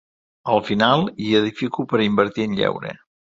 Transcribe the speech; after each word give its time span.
A 0.53 0.53
final 0.69 1.05
hi 1.25 1.35
edifico 1.41 1.85
per 1.93 2.01
invertir 2.07 2.47
en 2.51 2.57
lleure. 2.63 2.97